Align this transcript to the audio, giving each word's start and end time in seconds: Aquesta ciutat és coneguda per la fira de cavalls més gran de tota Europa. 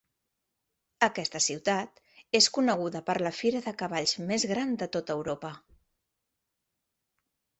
Aquesta 1.07 1.41
ciutat 1.47 1.99
és 2.39 2.47
coneguda 2.55 3.01
per 3.09 3.15
la 3.27 3.33
fira 3.41 3.61
de 3.67 3.73
cavalls 3.81 4.13
més 4.31 4.47
gran 4.53 4.73
de 4.83 4.87
tota 4.97 5.17
Europa. 5.19 5.53